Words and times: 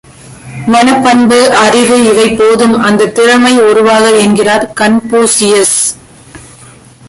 மனப்பண்பு, 0.73 1.39
அறிவு 1.65 1.97
இவை 2.11 2.27
போதும் 2.29 2.75
அந்த 2.79 3.05
திறமை 3.05 3.59
உருவாக 3.59 4.09
என்கிறார் 4.17 4.65
கன்பூசியஸ். 4.81 5.77